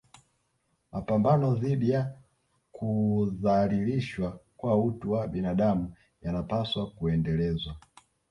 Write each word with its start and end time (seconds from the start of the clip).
Mapambano 0.91 1.55
dhidi 1.55 1.89
ya 1.89 2.13
kudhalilishwa 2.71 4.39
kwa 4.57 4.77
utu 4.83 5.11
wa 5.11 5.27
binadamu 5.27 5.93
yanapaswa 6.21 6.91
kuendelezwa 6.91 7.75